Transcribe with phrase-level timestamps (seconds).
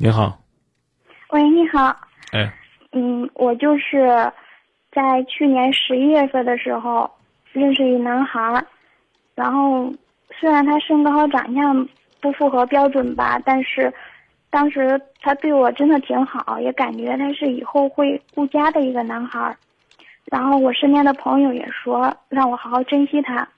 [0.00, 0.38] 你好，
[1.30, 1.88] 喂，你好。
[2.30, 2.48] 哎，
[2.92, 4.30] 嗯，我就是
[4.92, 7.10] 在去年十一月份的时候
[7.50, 8.64] 认识一男孩儿，
[9.34, 9.92] 然后
[10.38, 11.88] 虽然他身高和长相
[12.20, 13.92] 不符合标准吧，但是
[14.50, 19.56] 当时他对我真的挺好，也感觉他是以后会顾家的一个男孩儿。
[20.26, 23.48] 然后我身边的朋友也说让我好好珍惜他，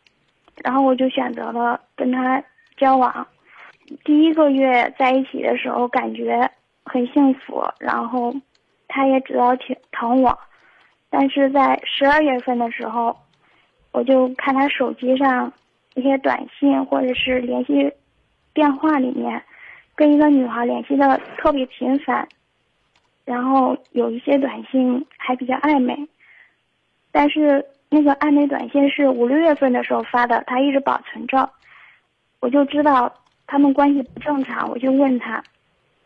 [0.64, 2.42] 然后我就选择了跟他
[2.78, 3.26] 交往。
[4.04, 6.50] 第一个月在一起的时候，感觉
[6.84, 8.34] 很幸福，然后
[8.88, 10.38] 他也知道挺疼我，
[11.10, 13.16] 但是在十二月份的时候，
[13.92, 15.52] 我就看他手机上
[15.94, 17.92] 一些短信或者是联系
[18.54, 19.42] 电话里面，
[19.96, 22.28] 跟一个女孩联系的特别频繁，
[23.24, 26.08] 然后有一些短信还比较暧昧，
[27.10, 31.50] 但是那个暧昧短信是五六月份的时候发的，他一直保存着，
[32.38, 33.12] 我就知道。
[33.50, 35.42] 他们关系不正常，我就问他，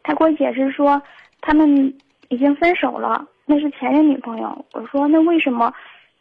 [0.03, 1.01] 他给我解释说，
[1.43, 1.95] 他们
[2.31, 4.65] 已经分手了，那是前任女朋友。
[4.73, 5.71] 我说那为什么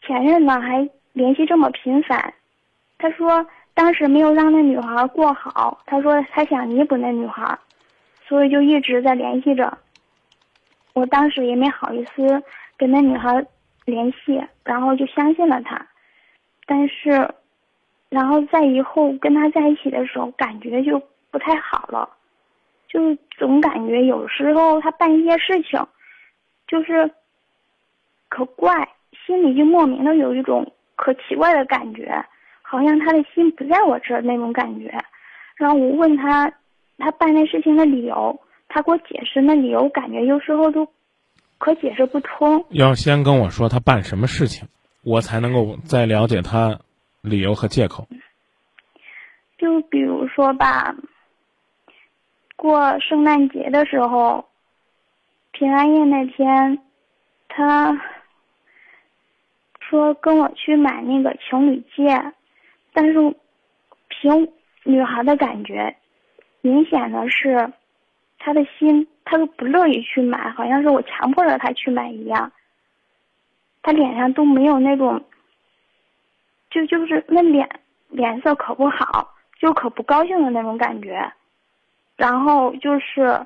[0.01, 2.33] 前任呢还联系这么频繁？
[2.97, 7.57] 他说当时没有让那女孩过好，他说他想弥补那女孩，
[8.27, 9.77] 所以就一直在联系着。
[10.91, 12.43] 我当时也没好意思
[12.75, 13.45] 跟那女孩
[13.85, 15.87] 联系，然后就相信了他，
[16.65, 17.33] 但是，
[18.09, 21.01] 然后在以后跟他在一起的时候，感觉就。
[21.33, 22.07] 不太好了，
[22.87, 25.83] 就总感觉有时候他办一些事情，
[26.67, 27.09] 就是
[28.29, 28.87] 可怪，
[29.25, 32.23] 心里就莫名的有一种可奇怪的感觉，
[32.61, 34.95] 好像他的心不在我这儿那种感觉。
[35.55, 36.53] 然后我问他，
[36.99, 40.87] 他办那事情的理由，他给我解释那理由，感觉有时候都
[41.57, 42.63] 可解释不通。
[42.69, 44.67] 要先跟我说他办什么事情，
[45.03, 46.79] 我才能够再了解他
[47.21, 48.07] 理由和借口。
[49.57, 50.95] 就比如说吧。
[52.55, 54.45] 过圣诞节的时候，
[55.51, 56.79] 平安夜那天，
[57.47, 57.99] 他
[59.79, 62.33] 说跟我去买那个情侣戒，
[62.93, 63.35] 但是
[64.07, 64.51] 凭
[64.83, 65.95] 女孩的感觉，
[66.61, 67.71] 明显的是
[68.39, 72.51] 他的心，他都不乐意去买，好像是我强迫着他去买一样。
[73.81, 75.21] 他脸上都没有那种，
[76.69, 77.69] 就就是那脸
[78.07, 81.31] 脸色可不好，就可不高兴的那种感觉。
[82.15, 83.45] 然后就是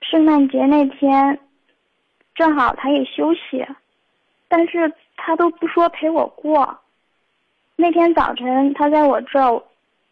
[0.00, 1.38] 圣诞节那天，
[2.34, 3.66] 正好他也休息，
[4.48, 6.78] 但是他都不说陪我过。
[7.76, 9.62] 那天早晨他在我这儿，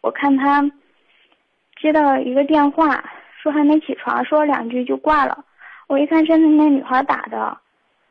[0.01, 0.71] 我看他
[1.81, 3.03] 接到一个电话，
[3.41, 5.43] 说还没起床，说两句就挂了。
[5.87, 7.57] 我一看是那女孩打的，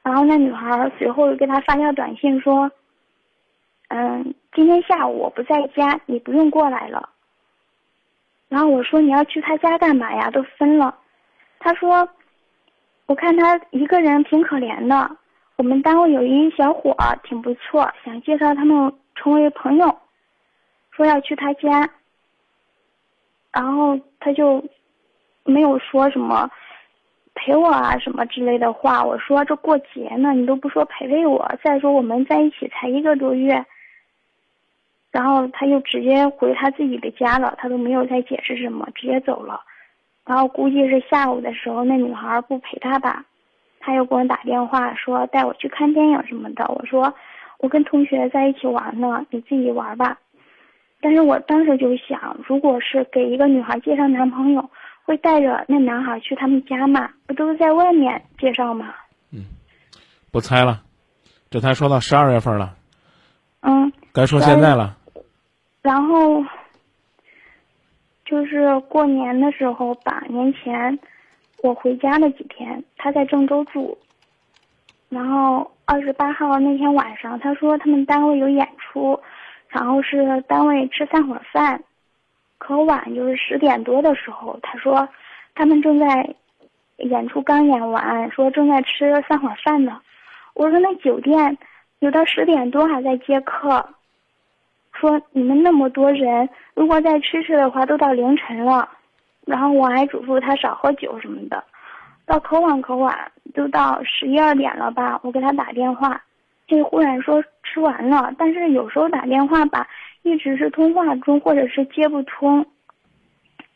[0.03, 2.71] 然后那女孩随后又给他发条短信说
[3.89, 7.11] ：“嗯，今天下午我不在家，你不用过来了。”
[8.49, 10.31] 然后我说你要去他家干嘛呀？
[10.31, 10.95] 都分了。
[11.59, 12.09] 他说，
[13.07, 15.17] 我看他一个人挺可怜的。
[15.57, 19.99] 我们单位有一小伙挺不错，想介绍他们成为朋友，
[20.93, 21.91] 说要去他家。
[23.53, 24.65] 然后他就
[25.45, 26.49] 没有说什么
[27.35, 29.05] 陪我啊什么之类的话。
[29.05, 31.53] 我说这过节呢，你都不说陪陪我。
[31.63, 33.65] 再说我们在一起才一个多月。
[35.11, 39.63] 然后他又直接回他自己的家了，他都没有再解释什么，直接走了。
[40.27, 43.25] 然后估计是下午的时候，那女孩不陪他吧，
[43.81, 46.67] 他又给我打电话说带我去看电影什么的。
[46.69, 47.15] 我说
[47.59, 50.19] 我跟同学在一起玩呢，你自己玩吧。
[51.01, 54.69] 但是我当时就想，如果是给一个女孩介绍男朋友，
[55.05, 57.09] 会带着那男孩去他们家吗？
[57.27, 58.95] 不都是在外面介绍吗？
[59.33, 59.47] 嗯，
[60.31, 60.83] 不猜了，
[61.49, 62.77] 这才说到十二月份了。
[63.63, 63.91] 嗯。
[64.19, 64.97] 该说现在了。
[65.81, 66.45] 然后
[68.25, 70.99] 就是过年的时候吧，年前
[71.63, 73.97] 我回家那几天，他在郑州住。
[75.09, 79.21] 然后二十八号那天晚上，他说他们单位有演出，
[79.69, 81.81] 然后是单位吃散伙饭，
[82.59, 85.09] 可晚就是十点多的时候，他说
[85.55, 86.29] 他们正在
[86.97, 90.01] 演出刚演完，说正在吃散伙饭呢。
[90.55, 91.57] 我说那酒店
[92.01, 93.89] 有到十点多还在接客。
[94.99, 98.89] 说你们那么多人，如果再吃吃的话，都到凌晨了。
[99.47, 101.63] 然后我还嘱咐他少喝酒什么的。
[102.27, 105.19] 到可晚可晚，都到十一二点了吧？
[105.23, 106.21] 我给他打电话，
[106.67, 108.35] 就忽然说吃完了。
[108.37, 109.89] 但是有时候打电话吧，
[110.23, 112.67] 一直是通话中，或者是接不通，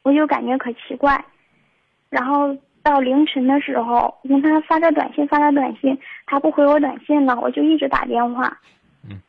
[0.02, 1.24] 我就感觉可奇怪。
[2.10, 8.58] 然后到凌晨的时候，我跟他发着短信，发着短信，他不回我短信了，我就一直打电话。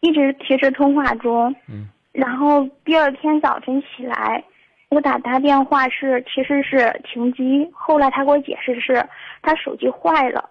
[0.02, 4.44] 一直提示通话中，嗯然后第二天早晨起来，
[4.90, 9.04] 我打他电话是提示是停机，后来他给我解释是
[9.42, 10.50] 他手机坏了，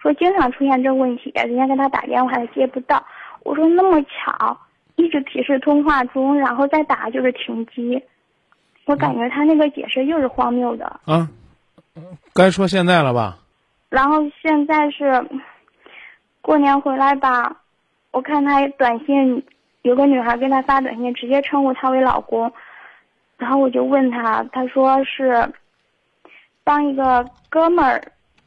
[0.00, 3.04] 说经常出现这问题，人家给他打电话他接不到。
[3.44, 4.58] 我说那么巧，
[4.96, 8.02] 一直提示通话中，然后再打就是停机。
[8.86, 11.00] 我感觉他那个解释又是荒谬的。
[11.04, 11.28] 啊，
[12.34, 13.38] 该说现在了吧？
[13.88, 15.24] 然后现在是
[16.40, 17.62] 过年回来吧，
[18.16, 19.44] 我看他短信
[19.82, 22.50] 有个女孩给他发短信，直接称呼他为老公。
[23.36, 25.46] 然后我就问他，他说是
[26.64, 28.00] 帮一个哥们儿，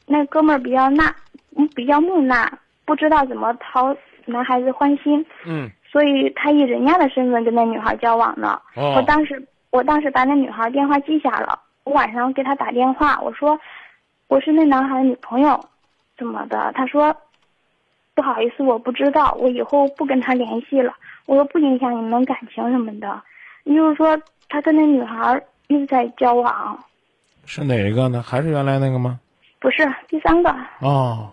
[0.06, 1.14] 那哥们儿比较纳，
[1.56, 2.50] 嗯，比较木讷，
[2.84, 8.60] 不知道怎么讨男孩子欢心，嗯，所以他以人家的身份跟那女孩交往呢。
[8.74, 9.40] 哦我当时
[9.70, 13.56] 我当时把那女孩电话记下了，我晚上给他打电话，我说
[14.26, 15.64] 我是那男孩的女朋友，
[16.18, 16.72] 怎么的？
[16.74, 17.14] 他说
[18.14, 20.92] 不好意思，我不知道，我以后不跟他联系了。
[21.26, 23.22] 我说不影响你们感情什么的，
[23.64, 26.78] 也就是说他跟那女孩一直在交往，
[27.46, 28.22] 是哪一个呢？
[28.22, 29.18] 还是原来那个吗？
[29.60, 30.54] 不是第三个。
[30.80, 31.30] 哦，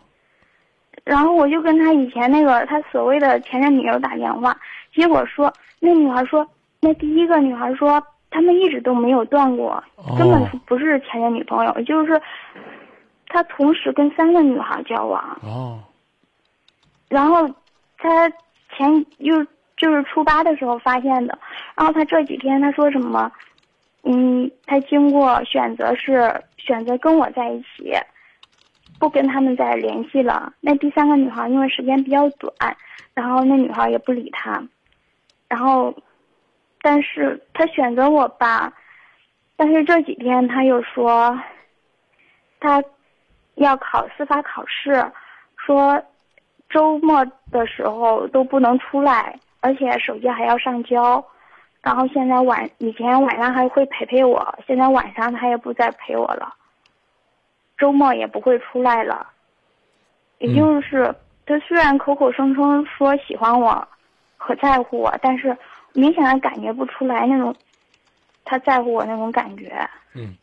[1.03, 4.55] 然后我就跟他以前那个他所谓的前任女友打电话，
[4.93, 6.47] 结果说那女孩说，
[6.79, 9.83] 那第一个女孩说他们一直都没有断过，
[10.17, 12.21] 根本是不是前任女朋友，也就是
[13.27, 15.79] 他同时跟三个女孩交往，哦，
[17.09, 17.47] 然后
[17.97, 18.29] 他
[18.75, 19.45] 前又
[19.75, 21.37] 就是初八的时候发现的，
[21.75, 23.31] 然后他这几天他说什么，
[24.03, 27.93] 嗯，他经过选择是选择跟我在一起，
[28.99, 30.53] 不跟他们再联系了。
[30.59, 32.53] 那第三个女孩因为时间比较短，
[33.13, 34.61] 然后那女孩也不理他，
[35.47, 35.95] 然后，
[36.81, 38.73] 但是他选择我吧，
[39.55, 41.39] 但是这几天他又说，
[42.59, 42.83] 他
[43.55, 45.11] 要考司法考试，
[45.55, 46.03] 说
[46.69, 51.23] 周末的时候都不能出来，而且手机还要上交。
[51.81, 56.53] 然后现在晚以前晚上还会陪陪我，现在晚上他也不再陪我了。
[57.77, 59.27] 周末也不会出来了。
[60.39, 61.15] 也就是
[61.45, 63.87] 他虽然口口声声说喜欢我
[64.35, 65.55] 和在乎我，但是
[65.93, 67.55] 明显的感觉不出来那种
[68.43, 69.87] 他在乎我那种感觉。
[70.13, 70.35] 嗯。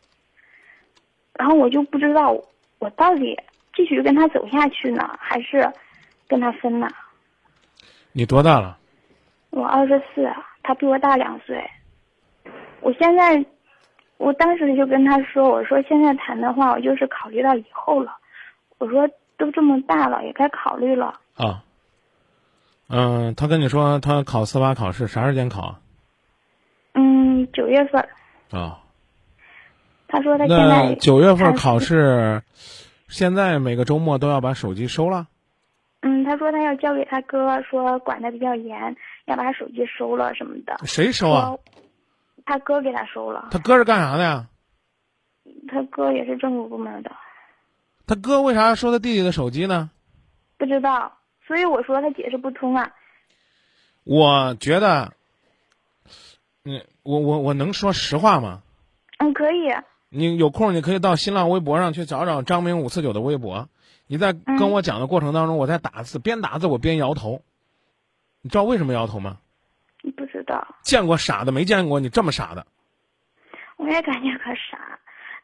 [1.33, 2.35] 然后我就不知道
[2.79, 3.37] 我到底
[3.75, 5.71] 继续跟他走下去呢，还是
[6.27, 6.87] 跟他分了？
[8.11, 8.77] 你多大了？
[9.49, 10.29] 我二十四，
[10.63, 11.69] 他比我大两岁。
[12.81, 13.45] 我现在，
[14.17, 18.17] 我当时就跟他说：“我说现在谈的话，我就是考虑到以后了。
[18.77, 21.19] 我说都这么大了，也该考虑了。
[21.35, 21.63] 啊，
[22.89, 25.79] 嗯，他跟你说他考司法考试啥时间考啊？
[26.93, 28.07] 嗯，九月份，
[28.51, 28.79] 啊，
[30.07, 32.43] 他说他现那在九月份考试，
[33.07, 35.27] 现在每个周末都要把手机收了。
[36.07, 40.77] 嗯，他说他要交给他哥，说管得比较严，要把手机收了什么的。
[40.85, 41.57] 谁收啊？
[42.45, 44.47] 他哥给他收了，他哥是干啥的呀？
[45.67, 47.11] 他哥也是政府部门的，
[48.05, 49.89] 他哥为啥收他弟弟的手机呢？
[50.57, 51.11] 不知道，
[51.47, 52.91] 所以我说他解释不通啊。
[54.03, 55.11] 我觉得，
[56.65, 58.61] 嗯，我我我能说实话吗？
[59.17, 59.73] 嗯，可以。
[60.09, 63.67] 你有空你可以到新浪微博上去找找张明五四九的微博。
[64.07, 67.43] 你在跟我讲的过程当中，我在打字，边打字我边摇头。
[68.41, 69.39] 你知道为什么摇头吗？
[70.15, 72.67] 不知道，见过傻的没见过你这么傻的。
[73.77, 74.99] 我也感觉可傻，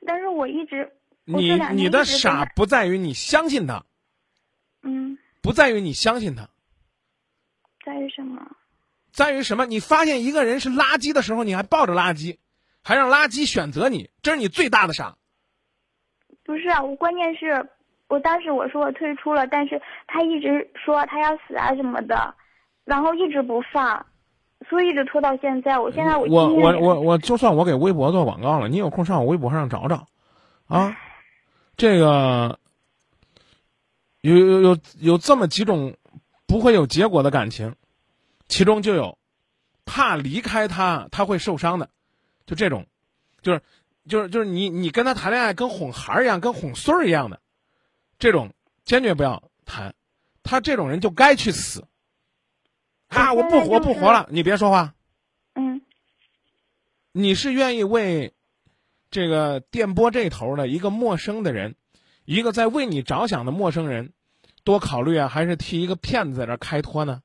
[0.06, 0.92] 但是我一直
[1.26, 3.84] 你你的傻不在于你相信他，
[4.84, 6.48] 嗯，不在于你相信他，
[7.84, 8.40] 在于什么？
[9.12, 9.66] 在于什么？
[9.66, 12.38] 你发现一个人是垃圾的时候，你还抱着垃圾，
[12.84, 15.18] 还让垃圾选择你，这是你最大的傻。
[16.44, 17.68] 不是啊，我关键是
[18.12, 22.36] 我当时我说我退出了，但是他一直说他要死啊什么的，
[22.84, 24.06] 然后一直不放，
[24.70, 25.80] 所以一直拖到现在。
[25.80, 30.08] 我现在我我我我就算我给微博做广告了，你有空上我微博上找找，
[30.68, 30.98] 啊，
[31.78, 32.60] 这个
[34.20, 35.96] 有有有有这么几种
[36.46, 37.76] 不会有结果的感情，
[38.50, 39.18] 其中就有
[39.86, 41.88] 怕离开他他会受伤的，
[42.46, 42.86] 就这种，
[43.42, 43.62] 就是
[44.06, 47.40] 就是就是你你跟他谈恋爱跟哄孩儿一样，跟哄孙儿一样的，
[48.22, 48.54] 这种
[48.86, 49.96] 坚决不要谈，
[50.44, 51.88] 他这种人就该去死。
[53.08, 53.34] 啊！
[53.34, 54.94] 我不活不活了，你别说话。
[55.56, 55.82] 嗯
[57.12, 58.34] 你是愿意为
[59.10, 61.76] 这个电波这头的一个陌生的人，
[62.24, 64.14] 一个在为你着想的陌生人，
[64.64, 67.24] 多考虑啊，还是替一个骗子在这儿开脱呢？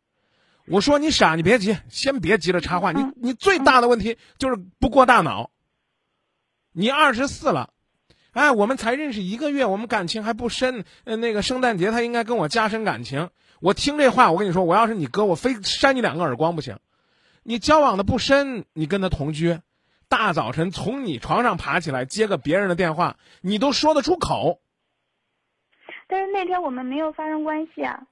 [0.66, 2.90] 我说你傻，你别急，先别急着插话。
[2.92, 5.50] 你嗯你最大的问题就是不过大脑。
[6.72, 7.72] 你二十四了，
[8.36, 10.84] 哎，我们才认识一个月，我们感情还不深。
[11.04, 13.30] 呃，那个圣诞节他应该跟我加深感情。
[13.60, 16.78] 我听这话，我跟你说，我要是你哥，我非扇你两个耳光不行。
[17.44, 19.58] 你交往的不深，你跟他同居，
[20.10, 24.60] 大早晨从你床上爬起来接个别人的电话，你都说得出口。
[26.06, 28.02] 但是那天我们没有发生关系啊，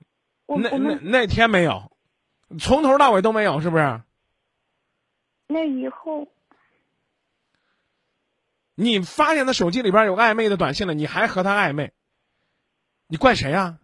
[0.46, 1.92] 我那那那天没有，
[2.58, 4.00] 从头到尾都没有，是不是？
[5.48, 6.26] 那以后
[8.74, 11.92] 你发现他手机里边有暧昧的短信了，你还和他暧昧，
[13.06, 13.78] 你怪谁呀、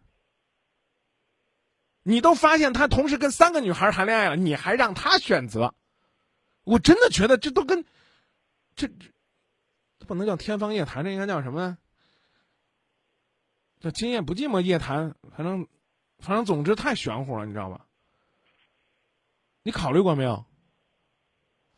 [2.03, 5.75] 你都发现他同时跟三个女孩谈恋爱了，你还让他选择，
[6.65, 7.85] 我真的觉得这都跟
[8.75, 11.79] 这这不能叫天方夜谭，这应该叫什么呢？
[13.81, 15.69] 叫今夜不寂寞夜谈，反正
[16.19, 17.87] 反正总之太玄乎了，你知道吧？
[19.63, 20.45] 你考虑过没有？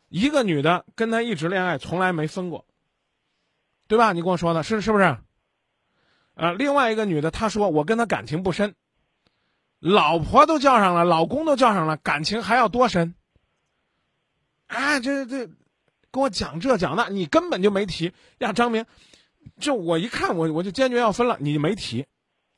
[0.09, 2.65] 一个女的跟他一直恋爱，从来没分过，
[3.93, 4.11] 对吧？
[4.11, 5.03] 你跟我说的是是不是？
[6.33, 8.73] 啊，另外一个女的，她说我跟他感情不深，
[9.79, 13.13] 老婆都叫上了，老公都叫上了，感情还要多深？
[14.65, 15.47] 啊，这这，
[16.09, 18.85] 跟我讲这讲那，你根本就没提呀，张明。
[19.59, 22.07] 这我一看，我我就坚决要分了，你没提，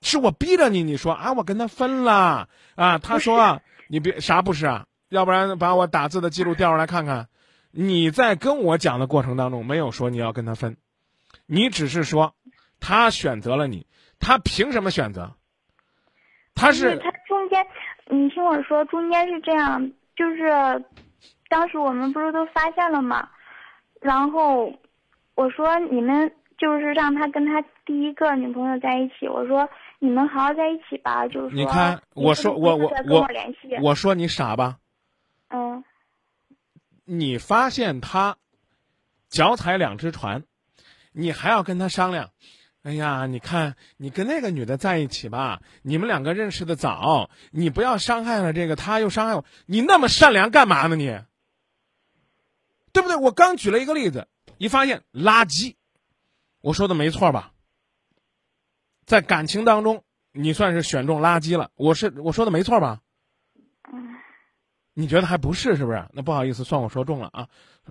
[0.02, 7.28] 是我逼着你，你说啊，我跟他分了啊，他说啊，你别啥不是啊，要不然把我打字的记录调出来看看，
[7.72, 10.78] 你在跟我讲的过程当中没有说你要跟他分，
[11.46, 12.36] 你只是说
[12.80, 13.86] 他选择了你，
[14.20, 15.36] 他凭什么选择？
[16.54, 17.66] 他是他中间，
[18.10, 20.84] 你听我说，中间是这样，就是
[21.50, 23.30] 当时我们不是都发现了吗？
[24.02, 24.74] 然后
[25.36, 29.68] 我说你们就是让他跟他第一个女朋友在一起，我说
[30.00, 34.78] 你们好好在一起吧，就是说你看，我说我我我我联系，我说你傻吧？
[35.50, 35.84] 嗯
[37.08, 38.38] 你发现他
[39.30, 40.44] 脚踩两只船，
[41.16, 42.32] 你还要跟他商量。
[42.84, 51.08] 哎呀，你看，你跟那个女的在一起吧，你们两个认识的早，你不要伤害了这个，他又伤害我，你那么善良干嘛呢你？
[52.94, 53.16] 对不对？
[53.18, 54.28] 我刚举了一个例子，
[54.60, 55.76] 一发现垃圾，
[56.62, 57.54] 我说的没错吧？
[59.08, 63.02] 在感情当中，你算是选中垃圾了，我是我说的没错吧？
[64.98, 66.06] 你觉得还不是是不是？
[66.14, 67.48] 那不好意思，算我说中了啊，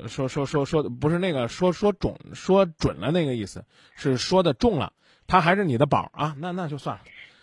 [0.09, 4.95] 说说说说不是那个说说准说准了那个意思，是说的中了，
[5.27, 7.03] 他还是你的宝啊，那那就算了，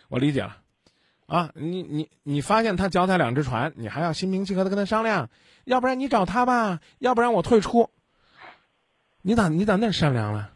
[0.10, 0.58] 我理解了，
[1.28, 5.30] 啊，你你你发现他脚踩两只船，你还要心平气和的跟他商量，
[5.64, 7.92] 要不然你找他吧，要不然我退出。
[9.22, 10.52] 你咋你咋那善良了？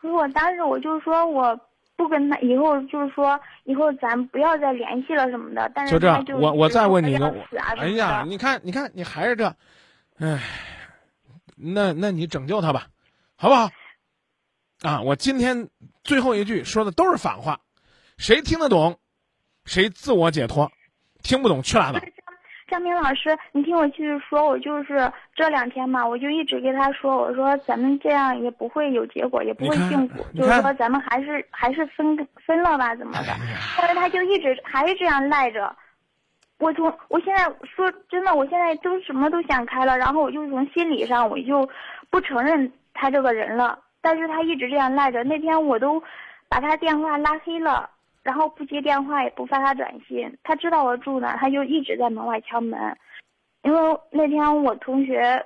[0.00, 1.60] 可是我当时我就说我
[1.96, 5.70] 不跟他，以后就是说以后咱不要再联系了什么的。
[5.74, 7.32] 但是就这样，我我再问你一个，
[7.76, 9.54] 哎呀，你看你看你还是这，
[10.18, 10.40] 哎，
[11.56, 12.88] 那那你拯救他吧，
[13.36, 13.70] 好不好？
[14.82, 15.68] 啊，我今天
[16.02, 17.60] 最后一句说的都是反话，
[18.18, 18.98] 谁听得懂，
[19.64, 20.70] 谁自我解脱，
[21.22, 22.00] 听不懂去拉倒。
[22.74, 33.28] 张明老师，你听我继续说，我就是这两天嘛，我就一直跟他说，我说咱们这样也不会有结果，也不会幸福，就是说咱们还是还是分分了吧，怎么的？
[33.78, 35.72] 但是他就一直还是这样赖着。
[36.58, 41.70] 我从我现在说真的，我现在都什么都想开了，然后我就从心理上我就
[42.10, 45.22] 不承认他这个人了，但是他一直这样赖着。
[45.22, 46.02] 那天我都
[46.48, 47.88] 把他电话拉黑了。
[48.24, 50.36] 然后不接电话，也不发他短信。
[50.42, 52.96] 他知道我住哪，他就一直在门外敲门。
[53.62, 55.40] 因为那天我同学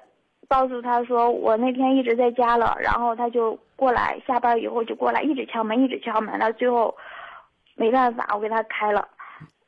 [0.49, 6.39] 告诉他说我那天一直在家了，然后他就过来，下班以后就过来，一直敲门，一直敲门。
[6.39, 6.97] 到最后
[7.75, 9.07] 没办法，我给他开了。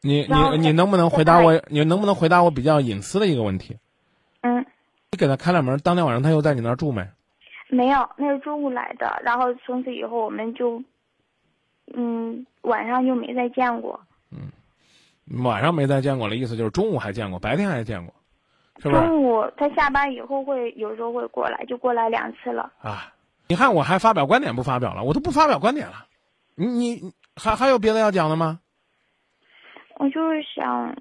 [0.02, 1.52] 你你你能不能回答我？
[1.68, 3.76] 你能不能回答我比较隐私的一个问题？
[4.42, 4.64] 嗯，
[5.10, 7.06] 你给他开了门，当天晚上他又在你那儿住没？
[7.68, 9.20] 没有，那是中午来的。
[9.22, 10.82] 然后从此以后我们就，
[11.94, 14.00] 嗯，晚上就没再见过。
[14.30, 14.50] 嗯
[15.44, 18.12] 晚上没再见过的，意思就是中午还见过，白天还见过，
[18.78, 19.02] 是不是？
[19.02, 22.72] 中午他下班以后会有时候会过来，就过来两次了。
[22.80, 23.12] 啊，
[23.46, 26.04] 你看我还发表观点不发表了，我都不发表观点了，
[26.56, 28.58] 你你还还有别的要讲的吗？
[29.98, 30.96] 我就是想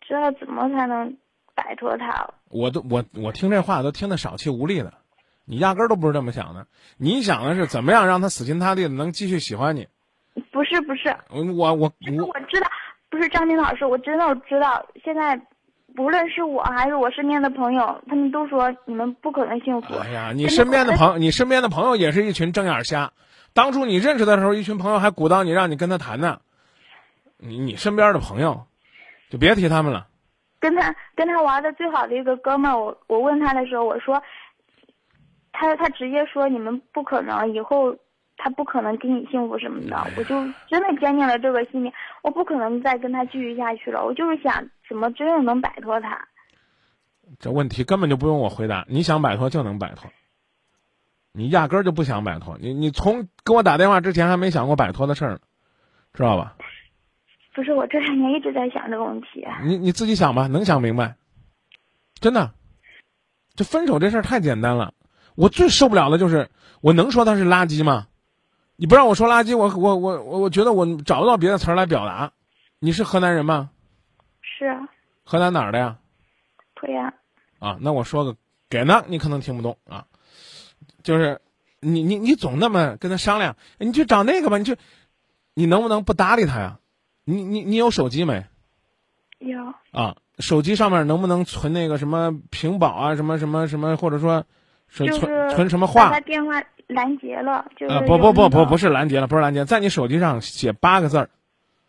[0.00, 1.14] 知道怎么才能
[1.54, 2.26] 摆脱他。
[2.48, 4.94] 我都我我听这话都听得少气无力的，
[5.46, 6.66] 你压根儿都不是这么想的，
[6.98, 9.86] 你想的是怎么样让他死心塌地的能继续喜欢你？
[10.52, 12.66] 不是不是，我我我我我知道，
[13.08, 15.40] 不是张明老师，我真的知道，现在
[15.94, 19.94] 不论是我还是我身边的朋友，他们都说你们不可能幸福。
[19.94, 23.12] 哎呀，你身边的朋友，你身边的朋友也是一群睁眼瞎。
[23.54, 26.40] 当初你认识的时候，一群朋友还鼓捣你，让你跟他谈呢。
[27.38, 28.66] 你你身边的朋友，
[29.30, 30.08] 就别提他们了。
[30.58, 34.22] 跟他跟他玩的最好的一个哥们儿，我我问他的时候，我说，
[35.58, 37.96] 他他直接说你们不可能，以后
[38.36, 40.34] 他不可能给你幸福什么的，我就
[40.68, 46.28] 真的坚定了这个信念，我不可能再跟他继续下去了，我就是想怎么真正能摆脱他。
[47.38, 50.10] 这问题根本就不用我回答，你想摆脱就能摆脱。
[51.32, 55.40] 你压根儿就不想摆脱，你你从给我打电话之前还没想过摆脱的事儿，
[56.14, 56.56] 知道吧？
[57.54, 59.46] 不是，我这两年一直在想这个问题。
[59.64, 61.16] 你你自己想吧，能想明白。
[62.20, 62.52] 真的，
[63.54, 64.92] 这分手这事儿太简单了。
[65.36, 66.50] 我最受不了的就是，
[66.80, 68.08] 我能说他是垃圾吗？
[68.74, 72.32] 你不让我说垃圾，我我我我我觉得我找不到别的词儿来表达。
[72.78, 73.70] 你是河南人吗？
[74.42, 74.88] 是啊。
[75.24, 75.98] 河南哪儿的呀？
[76.74, 77.14] 濮阳。
[77.58, 78.36] 啊，那我说个
[78.68, 80.06] 给呢，你可能听不懂啊。
[81.02, 81.40] 就是
[81.80, 84.76] 你你你总那么跟他商量，你去找那个吧，你去，
[85.54, 86.78] 你能不能不搭理他呀？
[87.24, 88.44] 你你你有手机没？
[89.38, 89.58] 有。
[89.90, 94.44] 啊，手机上面能不能存那个什么屏保啊，什么什么什么，或者说，
[94.88, 95.10] 存
[95.50, 96.10] 存什么话？
[96.10, 101.30] 把电话拦截了，就啊不不不不不是拦截了，不是拦截，在你手机上写八个字儿。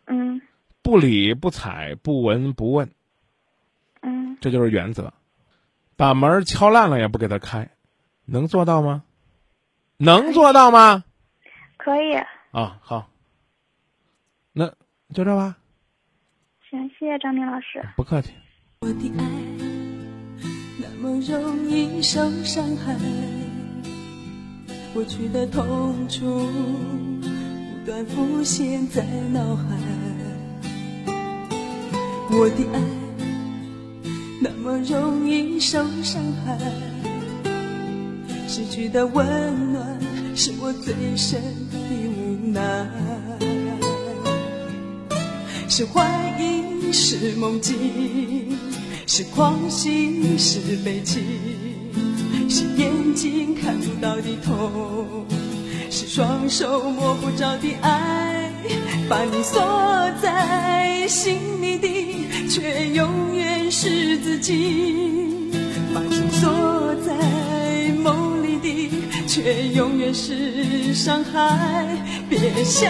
[0.05, 0.41] 嗯。
[0.81, 2.89] 不理不睬不闻不问。
[4.01, 4.37] 嗯。
[4.41, 5.13] 这就是原则，
[5.95, 7.69] 把门敲烂了也不给他开，
[8.25, 9.03] 能做到吗？
[9.97, 11.03] 能做到吗？
[11.77, 12.13] 可以
[12.51, 13.09] 啊，好，
[14.51, 14.67] 那
[15.13, 15.55] 就这吧。
[16.69, 17.83] 行，谢谢张明老师。
[17.95, 18.33] 不客气。
[18.81, 19.46] 我的爱那
[20.99, 22.95] 那么容易受伤害，
[24.95, 29.63] 过去的痛楚不断浮现在脑海。
[32.31, 32.81] 我的爱
[34.41, 36.57] 那么容易受伤害。
[38.47, 39.23] 失去的温
[39.71, 39.99] 暖
[40.35, 41.39] 是我最深
[41.71, 41.77] 的
[42.09, 42.89] 无奈，
[45.69, 47.75] 是怀疑，是梦境，
[49.09, 51.23] 是狂喜，是悲情，
[52.49, 55.25] 是眼睛看不到的痛，
[55.89, 58.51] 是双手摸不着的爱，
[59.07, 59.61] 把你锁
[60.21, 65.51] 在心里的却永远是自己，
[65.95, 67.15] 把心锁在
[68.03, 68.91] 梦里的。
[69.25, 71.97] 却永远是伤害，
[72.29, 72.89] 别笑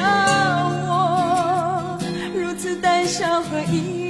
[0.88, 1.99] 我
[2.34, 4.07] 如此胆小和疑。